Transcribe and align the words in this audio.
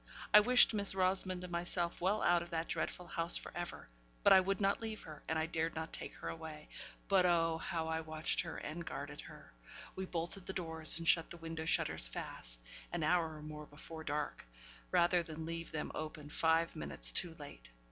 I 0.33 0.39
wished 0.39 0.73
Miss 0.73 0.95
Rosamond 0.95 1.43
and 1.43 1.51
myself 1.51 2.01
well 2.01 2.23
out 2.23 2.41
of 2.41 2.49
that 2.49 2.67
dreadful 2.67 3.05
house 3.05 3.37
for 3.37 3.51
ever; 3.55 3.87
but 4.23 4.33
I 4.33 4.39
would 4.39 4.59
not 4.59 4.81
leave 4.81 5.03
her, 5.03 5.21
and 5.27 5.37
I 5.37 5.45
dared 5.45 5.75
not 5.75 5.93
take 5.93 6.15
her 6.15 6.27
away. 6.27 6.69
But 7.07 7.27
oh, 7.27 7.59
how 7.59 7.87
I 7.87 8.01
watched 8.01 8.41
her, 8.41 8.57
and 8.57 8.83
guarded 8.83 9.21
her! 9.21 9.53
We 9.95 10.05
bolted 10.07 10.47
the 10.47 10.53
doors, 10.53 10.97
and 10.97 11.07
shut 11.07 11.29
the 11.29 11.37
window 11.37 11.65
shutters 11.65 12.07
fast, 12.07 12.63
an 12.91 13.03
hour 13.03 13.35
or 13.37 13.43
more 13.43 13.67
before 13.67 14.03
dark, 14.03 14.43
rather 14.89 15.21
than 15.21 15.45
leave 15.45 15.71
them 15.71 15.91
open 15.93 16.29
five 16.29 16.75
minutes 16.75 17.11
too 17.11 17.35
late. 17.35 17.69